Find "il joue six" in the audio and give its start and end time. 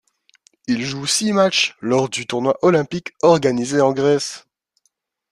0.65-1.31